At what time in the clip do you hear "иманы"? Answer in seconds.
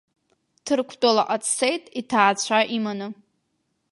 2.75-3.07